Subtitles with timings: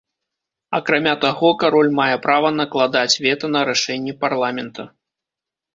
[0.77, 4.93] Акрамя таго, кароль мае права накладаць вета на рашэнні парламента.